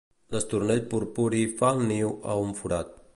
[0.35, 2.97] L'estornell purpuri fa el niu a un forat.